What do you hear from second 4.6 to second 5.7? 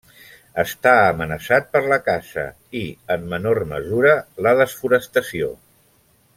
desforestació.